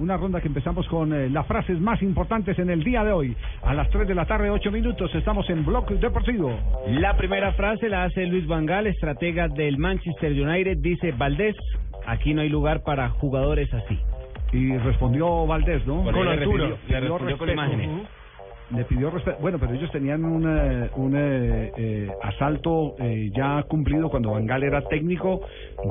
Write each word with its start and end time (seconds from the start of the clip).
Una 0.00 0.16
ronda 0.16 0.40
que 0.40 0.48
empezamos 0.48 0.88
con 0.88 1.12
eh, 1.12 1.28
las 1.28 1.46
frases 1.46 1.78
más 1.78 2.00
importantes 2.00 2.58
en 2.58 2.70
el 2.70 2.82
día 2.82 3.04
de 3.04 3.12
hoy. 3.12 3.36
A 3.62 3.74
las 3.74 3.90
3 3.90 4.08
de 4.08 4.14
la 4.14 4.24
tarde, 4.24 4.48
8 4.48 4.70
minutos, 4.72 5.14
estamos 5.14 5.48
en 5.50 5.62
Blog 5.62 5.90
Deportivo. 6.00 6.58
La 6.86 7.18
primera 7.18 7.52
frase 7.52 7.90
la 7.90 8.04
hace 8.04 8.24
Luis 8.24 8.46
Vangal, 8.46 8.86
estratega 8.86 9.48
del 9.48 9.76
Manchester 9.76 10.32
United. 10.32 10.78
Dice, 10.78 11.12
Valdés, 11.12 11.54
aquí 12.06 12.32
no 12.32 12.40
hay 12.40 12.48
lugar 12.48 12.82
para 12.82 13.10
jugadores 13.10 13.72
así. 13.74 13.98
Y 14.54 14.74
respondió 14.78 15.46
Valdés, 15.46 15.86
¿no? 15.86 16.02
Con 16.02 16.16
altura. 16.26 16.70
Le 16.88 17.00
respondió 17.00 17.36
con 17.36 17.50
imágenes. 17.50 17.90
Le 18.74 18.84
pidió 18.84 19.10
respeto. 19.10 19.38
Bueno, 19.40 19.58
pero 19.58 19.74
ellos 19.74 19.90
tenían 19.90 20.24
un, 20.24 20.44
eh, 20.46 20.90
un 20.94 21.16
eh, 21.16 21.72
eh, 21.76 22.08
asalto 22.22 22.94
eh, 23.00 23.30
ya 23.34 23.64
cumplido 23.64 24.08
cuando 24.08 24.30
Vangal 24.30 24.62
era 24.62 24.82
técnico 24.82 25.40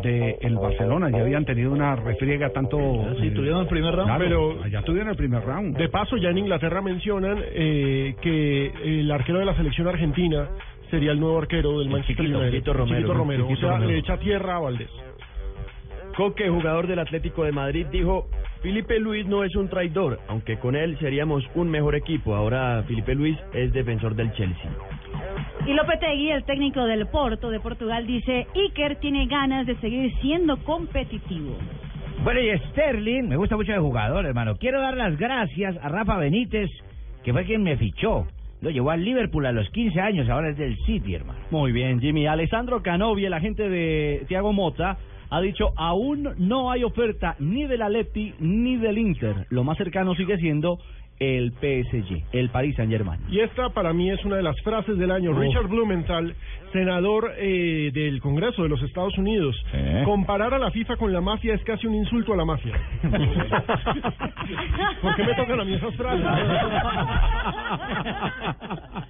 del 0.01 0.35
el 0.39 0.55
Barcelona. 0.55 1.09
Ya 1.09 1.19
habían 1.19 1.43
tenido 1.43 1.71
una 1.73 1.95
refriega 1.97 2.49
tanto... 2.51 2.77
Sí, 3.19 3.27
eh, 3.27 3.31
tuvieron 3.31 3.61
el 3.61 3.67
primer 3.67 3.93
round, 3.93 4.05
claro, 4.07 4.23
pero- 4.23 4.67
Ya 4.67 4.81
tuvieron 4.83 5.09
el 5.09 5.17
primer 5.17 5.43
round. 5.43 5.75
De 5.77 5.89
paso, 5.89 6.15
ya 6.15 6.29
en 6.29 6.37
Inglaterra 6.37 6.81
mencionan 6.81 7.37
eh, 7.43 8.15
que 8.21 8.67
el 8.83 9.11
arquero 9.11 9.39
de 9.39 9.45
la 9.45 9.55
selección 9.57 9.87
argentina 9.87 10.47
sería 10.89 11.11
el 11.11 11.19
nuevo 11.19 11.37
arquero 11.39 11.79
del 11.79 11.89
Manchester 11.89 12.25
United. 12.25 12.51
Chiquito 12.51 12.73
Romero. 12.73 12.95
Chiquito 12.97 13.13
Romero. 13.13 13.43
Chiquito 13.47 13.59
o 13.59 13.69
sea, 13.69 13.71
Romero. 13.77 13.91
le 13.91 13.97
echa 13.99 14.17
tierra 14.17 14.55
a 14.55 14.59
Valdés. 14.59 14.89
Coque, 16.15 16.49
jugador 16.49 16.87
del 16.87 16.99
Atlético 16.99 17.43
de 17.43 17.51
Madrid, 17.51 17.85
dijo, 17.91 18.27
Felipe 18.61 18.99
Luis 18.99 19.25
no 19.25 19.45
es 19.45 19.55
un 19.55 19.69
traidor, 19.69 20.19
aunque 20.27 20.57
con 20.59 20.75
él 20.75 20.97
seríamos 20.99 21.43
un 21.55 21.69
mejor 21.69 21.95
equipo. 21.95 22.35
Ahora 22.35 22.83
Felipe 22.87 23.15
Luis 23.15 23.37
es 23.53 23.71
defensor 23.71 24.15
del 24.15 24.33
Chelsea. 24.33 24.69
Y 25.65 25.73
Lopetegui, 25.73 26.31
el 26.31 26.43
técnico 26.43 26.83
del 26.83 27.07
Porto 27.07 27.49
de 27.51 27.59
Portugal, 27.59 28.05
dice, 28.05 28.47
Iker 28.55 28.97
tiene 28.97 29.27
ganas 29.27 29.65
de 29.65 29.75
seguir 29.77 30.13
siendo 30.21 30.57
competitivo. 30.63 31.55
Bueno, 32.23 32.41
y 32.41 32.57
Sterling, 32.69 33.29
me 33.29 33.37
gusta 33.37 33.55
mucho 33.55 33.71
de 33.71 33.79
jugador, 33.79 34.25
hermano. 34.25 34.57
Quiero 34.57 34.81
dar 34.81 34.97
las 34.97 35.17
gracias 35.17 35.77
a 35.81 35.87
Rafa 35.87 36.17
Benítez, 36.17 36.69
que 37.23 37.31
fue 37.31 37.45
quien 37.45 37.63
me 37.63 37.77
fichó. 37.77 38.27
Lo 38.61 38.69
llevó 38.69 38.91
al 38.91 39.03
Liverpool 39.03 39.45
a 39.45 39.51
los 39.51 39.69
15 39.69 39.99
años, 40.01 40.29
ahora 40.29 40.49
es 40.49 40.57
del 40.57 40.77
City, 40.85 41.15
hermano. 41.15 41.39
Muy 41.49 41.71
bien, 41.71 42.01
Jimmy. 42.01 42.27
Alessandro 42.27 42.81
Canovi, 42.83 43.25
el 43.25 43.33
agente 43.33 43.69
de 43.69 44.25
Thiago 44.27 44.51
Mota, 44.51 44.97
ha 45.29 45.41
dicho 45.41 45.71
aún 45.77 46.29
no 46.37 46.71
hay 46.71 46.83
oferta 46.83 47.35
ni 47.39 47.65
del 47.65 47.81
Atleti 47.81 48.33
ni 48.39 48.77
del 48.77 48.97
Inter. 48.97 49.45
Lo 49.49 49.63
más 49.63 49.77
cercano 49.77 50.15
sigue 50.15 50.37
siendo 50.37 50.79
el 51.19 51.51
PSG, 51.51 52.23
el 52.31 52.49
Paris 52.49 52.75
Saint 52.77 52.91
Germain. 52.91 53.19
Y 53.29 53.41
esta 53.41 53.69
para 53.69 53.93
mí 53.93 54.09
es 54.09 54.23
una 54.23 54.37
de 54.37 54.43
las 54.43 54.59
frases 54.61 54.97
del 54.97 55.11
año. 55.11 55.31
Oh. 55.31 55.39
Richard 55.39 55.67
Blumenthal, 55.67 56.33
senador 56.71 57.33
eh, 57.37 57.91
del 57.93 58.21
Congreso 58.21 58.63
de 58.63 58.69
los 58.69 58.81
Estados 58.83 59.17
Unidos. 59.17 59.55
Eh. 59.73 60.03
Comparar 60.05 60.53
a 60.53 60.59
la 60.59 60.71
FIFA 60.71 60.95
con 60.95 61.11
la 61.11 61.19
mafia 61.19 61.53
es 61.53 61.63
casi 61.63 61.87
un 61.87 61.95
insulto 61.95 62.33
a 62.33 62.37
la 62.37 62.45
mafia. 62.45 62.73
¿Por 65.01 65.15
qué 65.15 65.23
me 65.23 65.33
tocan 65.35 65.59
a 65.59 65.63
mí 65.63 65.73
esas 65.73 65.95
frases? 65.95 66.25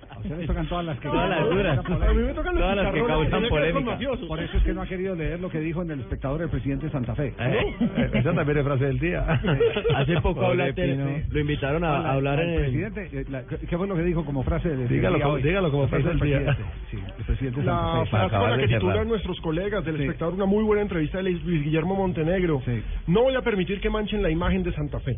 A 0.10 0.20
ustedes 0.20 0.48
tocan 0.48 0.68
todas 0.68 0.86
las 0.86 1.00
que... 1.00 1.08
Todas 1.08 1.30
las 1.30 1.50
duras. 1.50 1.80
A 1.80 2.14
mí 2.14 2.24
me 2.24 2.34
tocan 2.34 2.56
Todas 2.56 2.76
las 2.76 2.94
que 2.94 3.04
causan 3.06 3.44
polémica. 3.50 3.98
Por 4.28 4.40
eso 4.42 4.58
es 4.58 4.64
que 4.64 4.74
no 4.74 4.82
ha 4.82 4.86
querido 4.88 5.16
leer 5.16 5.40
lo 5.40 5.50
que 5.50 5.60
dijo 5.60 5.82
en 5.82 5.92
el 5.92 6.00
espectador 6.02 6.42
el 6.42 6.50
presidente 6.50 6.86
de 6.88 6.92
Santa 6.92 7.16
Fe. 7.16 7.34
Eh, 7.40 8.10
Esa 8.14 8.34
también 8.34 8.58
es 8.58 8.64
frase 8.66 8.86
del 8.86 9.00
día. 9.00 9.26
Hace 9.96 10.20
poco 10.22 10.46
hablaste- 10.46 11.26
lo 11.30 11.40
invitaron 11.40 11.84
a, 11.84 11.98
a 11.98 12.14
hablar 12.14 12.40
en 12.42 12.50
el 12.50 12.60
presidente. 12.62 13.10
eh, 13.12 13.26
la- 13.30 13.44
¿Qué 13.44 13.78
fue 13.78 13.88
lo 13.88 13.96
que 13.96 14.04
dijo 14.04 14.26
como 14.26 14.44
frase 14.44 14.70
del 14.70 14.88
Dígalo 14.88 15.16
día 15.16 15.24
como- 15.24 15.36
hoy? 15.36 15.44
dígalo 15.44 15.72
como 15.72 15.88
frase 15.88 16.08
del 16.08 16.20
día. 16.20 16.58
Sí, 16.92 16.98
el 17.18 17.24
presidente 17.26 17.60
de 17.62 17.66
La 17.66 17.74
Santa 17.74 18.04
Fe. 18.06 18.10
frase 18.10 18.36
con 18.38 18.52
la 18.52 18.58
que 18.58 18.68
titulan 18.68 19.08
nuestros 19.08 19.40
colegas 19.42 19.86
del 19.86 19.98
Sí. 19.98 20.04
espectador 20.04 20.34
una 20.34 20.46
muy 20.46 20.64
buena 20.64 20.82
entrevista 20.82 21.18
de 21.20 21.32
Luis 21.32 21.64
Guillermo 21.64 21.96
Montenegro. 21.96 22.62
Sí. 22.66 22.82
No 23.08 23.24
voy 23.24 23.36
a 23.36 23.42
permitir 23.42 23.80
que 23.82 23.90
manchen 23.90 24.22
la 24.22 24.30
imagen 24.30 24.64
de 24.64 24.72
Santa 24.74 25.00
Fe. 25.00 25.18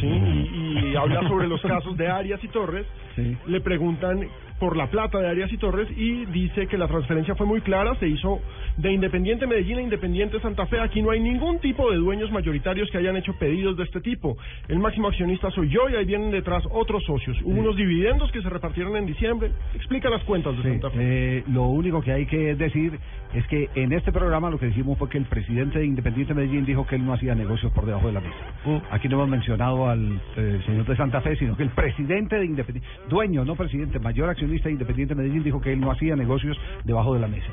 ¿Sí? 0.00 0.06
Y, 0.06 0.88
y 0.88 0.96
habla 0.96 1.26
sobre 1.28 1.48
los 1.48 1.60
casos 1.62 1.96
de 1.96 2.08
Arias 2.08 2.42
y 2.42 2.48
Torres. 2.48 2.86
Sí. 3.16 3.36
Le 3.46 3.60
preguntan 3.60 4.26
por 4.58 4.76
la 4.76 4.86
plata 4.88 5.18
de 5.18 5.28
Arias 5.28 5.52
y 5.52 5.58
Torres 5.58 5.88
y 5.96 6.26
dice 6.26 6.66
que 6.66 6.78
la 6.78 6.86
transferencia 6.88 7.34
fue 7.34 7.46
muy 7.46 7.60
clara, 7.60 7.94
se 7.96 8.08
hizo 8.08 8.40
de 8.76 8.92
Independiente 8.92 9.46
Medellín 9.46 9.78
a 9.78 9.82
Independiente 9.82 10.40
Santa 10.40 10.66
Fe. 10.66 10.80
Aquí 10.80 11.02
no 11.02 11.10
hay 11.10 11.20
ningún 11.20 11.58
tipo 11.58 11.90
de 11.90 11.96
dueños 11.96 12.30
mayoritarios 12.30 12.90
que 12.90 12.98
hayan 12.98 13.16
hecho 13.16 13.34
pedidos 13.38 13.76
de 13.76 13.84
este 13.84 14.00
tipo. 14.00 14.36
El 14.68 14.78
máximo 14.78 15.08
accionista 15.08 15.50
soy 15.50 15.68
yo 15.68 15.88
y 15.88 15.96
ahí 15.96 16.04
vienen 16.04 16.30
detrás 16.30 16.64
otros 16.70 17.04
socios. 17.04 17.36
Hubo 17.42 17.60
unos 17.60 17.76
dividendos 17.76 18.30
que 18.32 18.42
se 18.42 18.48
repartieron 18.48 18.96
en 18.96 19.06
diciembre. 19.06 19.50
Explica 19.74 20.08
las 20.08 20.22
cuentas 20.24 20.56
de 20.56 20.62
Sí, 20.62 20.68
Santa 20.70 20.90
Fe. 20.90 20.98
eh, 21.38 21.44
lo 21.52 21.64
único 21.64 22.00
que 22.00 22.12
hay 22.12 22.26
que 22.26 22.54
decir 22.54 22.98
es 23.34 23.44
que 23.48 23.68
en 23.74 23.92
este 23.92 24.12
programa 24.12 24.48
lo 24.50 24.58
que 24.58 24.66
dijimos 24.66 24.96
fue 24.98 25.08
que 25.08 25.18
el 25.18 25.24
presidente 25.24 25.80
de 25.80 25.86
Independiente 25.86 26.32
Medellín 26.34 26.64
dijo 26.64 26.86
que 26.86 26.94
él 26.94 27.04
no 27.04 27.12
hacía 27.12 27.34
negocios 27.34 27.72
por 27.72 27.84
debajo 27.86 28.06
de 28.06 28.12
la 28.12 28.20
mesa. 28.20 28.36
Mm. 28.64 28.76
Aquí 28.92 29.08
no 29.08 29.16
hemos 29.16 29.28
mencionado 29.28 29.88
al 29.88 30.20
eh, 30.36 30.60
señor 30.64 30.86
de 30.86 30.96
Santa 30.96 31.20
Fe, 31.20 31.34
sino 31.36 31.56
que 31.56 31.64
el 31.64 31.70
presidente 31.70 32.36
de 32.36 32.44
Independiente, 32.46 32.88
dueño, 33.08 33.44
no 33.44 33.56
presidente, 33.56 33.98
mayor 33.98 34.28
accionista 34.30 34.43
de 34.46 34.72
Independiente 34.72 35.14
Medellín 35.14 35.42
dijo 35.42 35.60
que 35.60 35.72
él 35.72 35.80
no 35.80 35.90
hacía 35.90 36.16
negocios 36.16 36.56
debajo 36.84 37.14
de 37.14 37.20
la 37.20 37.28
mesa. 37.28 37.50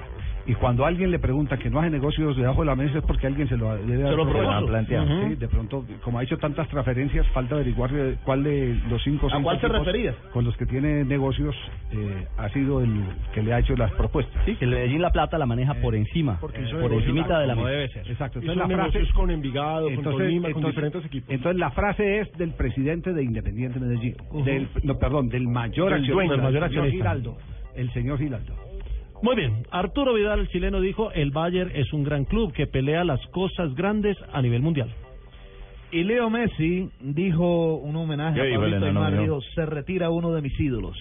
Y 0.47 0.56
cuando 0.56 0.85
alguien 0.85 1.12
le 1.12 1.19
pregunta 1.19 1.57
que 1.57 1.69
no 1.69 1.79
hace 1.79 1.90
negocios 1.91 2.35
debajo 2.35 2.62
de 2.62 2.66
la 2.66 2.75
mesa 2.75 2.97
es 2.97 3.03
porque 3.03 3.28
alguien 3.28 3.47
se 3.47 3.57
lo 3.57 3.75
debe 3.78 4.09
lo 4.16 4.25
propuso. 4.28 4.66
planteado. 4.66 5.06
Ujú. 5.06 5.29
Sí, 5.29 5.35
de 5.35 5.47
pronto, 5.47 5.85
como 6.03 6.18
ha 6.19 6.24
hecho 6.24 6.38
tantas 6.38 6.68
transferencias, 6.69 7.28
falta 7.28 7.56
averiguar 7.56 7.91
eh, 7.94 8.18
cuál 8.25 8.44
de 8.44 8.75
los 8.90 9.03
cinco 9.03 9.28
¿A 9.28 9.31
seis 9.31 9.44
cuál 9.44 9.59
se 9.59 9.68
equipos 9.68 9.85
refería? 9.85 10.16
con 10.34 10.44
los 10.46 10.57
que 10.57 10.66
tiene 10.66 11.03
negocios 11.06 11.56
eh, 11.91 12.25
ha 12.38 12.50
sido 12.50 12.81
el 12.81 13.03
que 13.34 13.44
le 13.44 13.53
ha 13.53 13.59
hecho 13.59 13.75
las 13.75 13.91
propuestas. 13.94 14.44
Sí, 14.46 14.56
que 14.56 14.66
el 14.66 14.72
Medellín 14.72 15.02
La 15.02 15.12
Plata 15.12 15.38
la 15.38 15.46
maneja 15.46 15.75
por 15.75 15.94
encima, 15.96 16.38
porque 16.41 16.62
hizo 16.62 16.79
por 16.79 16.91
encimita 16.91 17.40
de 17.40 17.47
la 17.47 17.56
mesa. 17.56 17.69
debe 17.69 17.88
ser. 17.90 18.09
Exacto. 18.12 18.40
Entonces 18.40 18.68
la 18.68 18.75
frase, 18.75 19.13
con 19.13 19.29
Envigado, 19.29 19.85
con 19.85 19.94
entonces, 19.94 20.22
Tolima, 20.22 20.52
con 20.52 20.63
diferentes 20.66 21.06
equipos. 21.06 21.29
entonces 21.29 21.59
la 21.59 21.69
frase 21.72 22.19
es 22.22 22.31
del 22.34 22.52
presidente 22.56 23.13
de 23.13 23.23
Independiente 23.23 23.79
Medellín, 23.79 24.16
del, 24.44 24.68
no, 24.84 24.97
perdón, 24.97 25.29
del 25.29 25.47
mayor 25.47 25.91
Del 25.91 26.00
accionista, 26.02 26.13
dueño, 26.13 26.31
del 26.31 26.41
mayor 26.41 26.63
el 26.63 26.69
señor 26.69 26.84
accionista. 26.85 26.97
Giraldo, 27.12 27.38
el 27.75 27.94
señor 27.94 28.18
Giraldo. 28.18 28.53
Muy 29.22 29.36
bien, 29.36 29.68
Arturo 29.70 30.14
Vidal, 30.14 30.40
el 30.40 30.48
chileno, 30.48 30.82
dijo, 30.82 31.12
el 31.12 31.30
Bayern 31.30 31.72
es 31.76 31.94
un 31.94 32.04
gran 32.04 32.26
club 32.26 32.54
que 32.54 32.66
pelea 32.66 33.04
las 33.04 33.26
cosas 33.28 33.76
grandes 33.76 34.18
a 34.34 34.42
nivel 34.42 34.64
mundial. 34.64 34.90
Y 35.92 36.04
Leo 36.04 36.30
Messi 36.30 36.90
dijo 37.02 37.76
un 37.76 37.96
homenaje 37.98 38.42
¿Qué 38.42 38.56
a 38.56 38.59
Pablito 38.59 38.86
Aymar, 38.86 39.22
dijo, 39.22 39.42
se 39.54 39.66
retira 39.66 40.09
uno 40.09 40.34
de 40.34 40.42
mis 40.42 40.59
ídolos. 40.59 40.98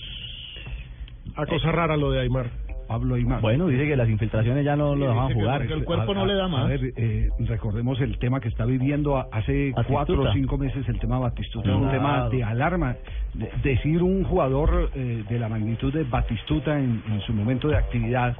A 1.34 1.46
cosa 1.46 1.72
rara 1.72 1.96
lo 1.96 2.10
de 2.10 2.20
Aymar. 2.20 2.50
Pablo. 2.90 3.14
Bueno, 3.40 3.68
dice 3.68 3.86
que 3.86 3.94
las 3.96 4.08
infiltraciones 4.08 4.64
ya 4.64 4.74
no 4.74 4.96
lo 4.96 5.06
dejaban 5.10 5.32
jugar. 5.32 5.64
que 5.64 5.74
el 5.74 5.84
cuerpo 5.84 6.12
no 6.12 6.26
le 6.26 6.34
da 6.34 6.48
más. 6.48 6.64
A 6.64 6.68
ver, 6.68 6.92
eh, 6.96 7.28
recordemos 7.38 8.00
el 8.00 8.18
tema 8.18 8.40
que 8.40 8.48
está 8.48 8.64
viviendo 8.64 9.16
a- 9.16 9.28
hace 9.30 9.70
Batistuta. 9.70 9.84
cuatro 9.88 10.22
o 10.22 10.32
cinco 10.32 10.58
meses, 10.58 10.88
el 10.88 10.98
tema 10.98 11.20
Batistuta, 11.20 11.70
un 11.72 11.82
Claro. 11.88 11.96
tema 11.96 12.28
de 12.30 12.42
alarma. 12.42 12.96
De- 13.32 13.48
decir 13.62 14.02
un 14.02 14.24
jugador 14.24 14.90
eh, 14.96 15.22
de 15.28 15.38
la 15.38 15.48
magnitud 15.48 15.92
de 15.92 16.02
Batistuta 16.02 16.76
en, 16.80 17.00
en 17.08 17.20
su 17.20 17.32
momento 17.32 17.68
de 17.68 17.76
actividad, 17.76 18.36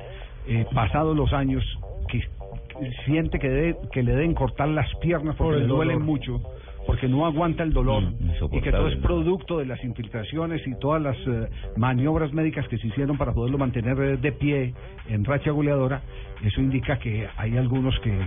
eh, 0.49 0.67
pasados 0.75 1.17
los 1.17 1.33
años, 1.33 1.63
que 2.09 2.21
siente 3.05 3.39
que, 3.39 3.49
debe- 3.49 3.77
que 3.93 4.03
le 4.03 4.13
deben 4.17 4.35
cortar 4.35 4.69
las 4.69 4.93
piernas 4.97 5.37
Por 5.37 5.47
porque 5.47 5.61
le 5.61 5.67
duelen 5.69 5.99
dolor. 6.01 6.07
mucho. 6.11 6.41
Porque 6.87 7.09
no 7.09 7.27
aguanta 7.27 7.63
el 7.63 7.73
dolor 7.73 8.03
Mm, 8.03 8.55
y 8.57 8.61
que 8.63 8.73
todo 8.73 8.89
es 8.89 8.97
producto 8.97 9.59
de 9.59 9.67
las 9.67 9.83
infiltraciones 9.85 10.67
y 10.67 10.75
todas 10.79 11.01
las 11.03 11.17
eh, 11.27 11.49
maniobras 11.77 12.33
médicas 12.33 12.67
que 12.69 12.79
se 12.79 12.87
hicieron 12.89 13.17
para 13.19 13.33
poderlo 13.33 13.59
mantener 13.59 13.99
eh, 14.01 14.17
de 14.17 14.33
pie 14.33 14.75
en 15.09 15.25
racha 15.25 15.51
goleadora, 15.51 16.01
eso 16.43 16.61
indica 16.61 16.99
que 16.99 17.29
hay 17.37 17.57
algunos 17.57 17.99
que, 18.01 18.19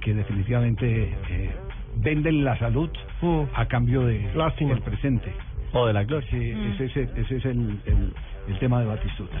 que 0.00 0.14
definitivamente 0.14 1.12
eh, 1.30 1.50
venden 1.96 2.44
la 2.44 2.56
salud 2.58 2.90
Mm. 3.20 3.42
a 3.54 3.66
cambio 3.66 4.02
de 4.06 4.30
Lástima. 4.34 4.70
del 4.74 4.82
presente. 4.82 5.32
O 5.72 5.86
de 5.86 5.92
la 5.92 6.04
gloria. 6.04 6.26
Sí, 6.30 6.36
ese, 6.74 6.84
ese, 6.86 7.02
ese 7.20 7.36
es 7.36 7.44
el, 7.44 7.78
el, 7.84 8.12
el 8.48 8.58
tema 8.60 8.80
de 8.80 8.86
Batistuta. 8.86 9.36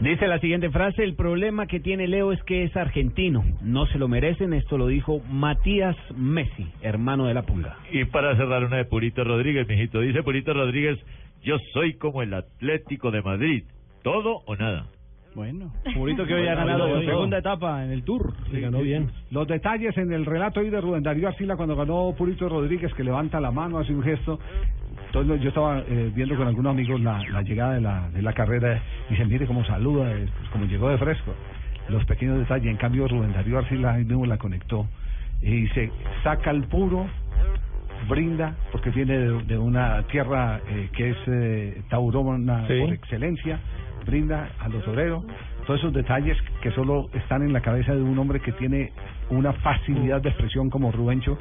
Dice 0.00 0.28
la 0.28 0.38
siguiente 0.38 0.70
frase, 0.70 1.02
el 1.02 1.16
problema 1.16 1.66
que 1.66 1.80
tiene 1.80 2.06
Leo 2.06 2.30
es 2.30 2.40
que 2.44 2.62
es 2.62 2.76
argentino, 2.76 3.44
no 3.62 3.86
se 3.86 3.98
lo 3.98 4.06
merecen, 4.06 4.52
esto 4.52 4.78
lo 4.78 4.86
dijo 4.86 5.20
Matías 5.28 5.96
Messi, 6.16 6.68
hermano 6.82 7.26
de 7.26 7.34
la 7.34 7.42
Pulga. 7.42 7.76
Y 7.90 8.04
para 8.04 8.36
cerrar 8.36 8.64
una 8.64 8.76
de 8.76 8.84
Purito 8.84 9.24
Rodríguez, 9.24 9.66
mijito, 9.66 10.00
dice 10.00 10.22
Purito 10.22 10.54
Rodríguez, 10.54 11.00
yo 11.42 11.58
soy 11.72 11.94
como 11.94 12.22
el 12.22 12.32
Atlético 12.32 13.10
de 13.10 13.22
Madrid, 13.22 13.64
todo 14.04 14.42
o 14.46 14.54
nada. 14.54 14.86
Bueno, 15.34 15.72
Purito 15.94 16.24
que 16.26 16.34
hoy 16.34 16.46
ha 16.46 16.54
ganado 16.54 17.00
su 17.00 17.04
segunda 17.04 17.38
etapa 17.38 17.84
en 17.84 17.90
el 17.90 18.04
Tour. 18.04 18.34
Le 18.52 18.60
ganó 18.60 18.80
bien. 18.80 19.10
Los 19.30 19.46
detalles 19.46 19.96
en 19.98 20.12
el 20.12 20.26
relato 20.26 20.60
ahí 20.60 20.70
de 20.70 20.80
Rubén 20.80 21.02
Darío 21.02 21.28
Arcila 21.28 21.56
cuando 21.56 21.76
ganó 21.76 22.14
Purito 22.16 22.48
Rodríguez, 22.48 22.94
que 22.94 23.04
levanta 23.04 23.40
la 23.40 23.50
mano, 23.50 23.78
hace 23.78 23.92
un 23.92 24.02
gesto. 24.02 24.38
Entonces 25.08 25.40
yo 25.40 25.48
estaba 25.48 25.80
eh, 25.80 26.10
viendo 26.14 26.36
con 26.36 26.46
algunos 26.48 26.70
amigos 26.70 27.00
la, 27.00 27.22
la 27.30 27.42
llegada 27.42 27.74
de 27.74 27.80
la, 27.80 28.08
de 28.10 28.22
la 28.22 28.32
carrera 28.32 28.80
y 29.10 29.16
se 29.16 29.24
mire 29.24 29.46
cómo 29.46 29.64
saluda, 29.64 30.10
eh, 30.12 30.26
como 30.52 30.64
llegó 30.66 30.88
de 30.90 30.98
fresco. 30.98 31.34
Los 31.88 32.04
pequeños 32.04 32.38
detalles. 32.38 32.66
En 32.70 32.76
cambio 32.76 33.08
Rubén 33.08 33.32
Darío 33.32 33.58
Arcila 33.58 33.94
ahí 33.94 34.04
mismo 34.04 34.26
la 34.26 34.36
conectó 34.36 34.86
y 35.42 35.66
se 35.68 35.90
saca 36.22 36.50
el 36.50 36.64
puro, 36.64 37.06
brinda, 38.08 38.54
porque 38.72 38.90
viene 38.90 39.18
de, 39.18 39.42
de 39.44 39.58
una 39.58 40.02
tierra 40.04 40.60
eh, 40.68 40.88
que 40.94 41.10
es 41.10 41.16
eh, 41.26 41.82
taurona 41.88 42.66
Sí. 42.66 42.78
por 42.80 42.92
excelencia, 42.92 43.58
brinda 44.06 44.50
a 44.60 44.68
los 44.68 44.86
obreros. 44.88 45.24
Todos 45.66 45.80
esos 45.80 45.92
detalles 45.92 46.36
que 46.62 46.70
solo 46.72 47.08
están 47.14 47.42
en 47.42 47.52
la 47.52 47.60
cabeza 47.60 47.94
de 47.94 48.02
un 48.02 48.18
hombre 48.18 48.40
que 48.40 48.52
tiene 48.52 48.92
una 49.30 49.52
facilidad 49.54 50.20
de 50.22 50.30
expresión 50.30 50.70
como 50.70 50.92
Rubencho, 50.92 51.38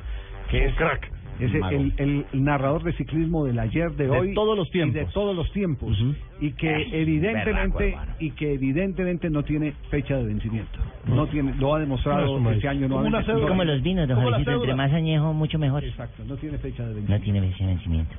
que 0.49 0.65
es 0.65 0.75
crack. 0.75 1.11
Es 1.39 1.53
el, 1.53 1.93
el- 1.97 2.25
narrador 2.33 2.83
de 2.83 2.93
ciclismo 2.93 3.45
del 3.45 3.59
ayer, 3.59 3.91
de, 3.91 4.05
De 4.05 4.09
hoy 4.09 4.33
todos 4.33 4.57
los 4.57 4.67
y 4.69 4.71
tiempos. 4.71 4.95
de 4.95 5.05
todos 5.13 5.35
los 5.35 5.51
tiempos 5.51 5.97
y 6.41 6.51
que 6.53 6.87
evidentemente 7.01 7.95
y 8.19 8.31
que 8.31 8.53
evidentemente 8.53 9.29
no 9.29 9.43
tiene 9.43 9.73
fecha 9.89 10.17
de 10.17 10.25
vencimiento. 10.25 10.79
No 11.05 11.27
tiene, 11.27 11.53
lo 11.55 11.75
ha 11.75 11.79
demostrado 11.79 12.39
No, 12.39 12.51
este 12.51 12.67
año. 12.67 12.87
Como 12.89 13.01
una 13.01 13.21
nuevamente. 13.21 13.25
cédula. 13.31 13.45
No- 13.45 13.49
Como 13.49 13.63
los 13.63 13.81
vinos, 13.83 14.07
don 14.07 14.15
Como 14.17 14.29
Javiercito, 14.31 14.61
entre 14.63 14.75
más 14.75 14.91
añejo, 14.93 15.33
mucho 15.33 15.59
mejor. 15.59 15.83
Exacto, 15.83 16.23
no 16.27 16.35
tiene 16.37 16.57
fecha 16.57 16.83
de 16.83 16.89
No 16.89 16.95
vencimiento. 16.95 17.23
tiene 17.23 17.39
vencimiento. 17.73 18.15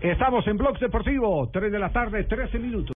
Estamos 0.00 0.46
en 0.46 0.56
Blogs 0.56 0.78
Deportivo, 0.78 1.50
3 1.52 1.72
de 1.72 1.78
la 1.80 1.88
tarde, 1.90 2.22
13 2.22 2.60
minutos. 2.60 2.86